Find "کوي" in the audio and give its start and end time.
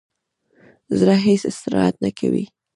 2.19-2.45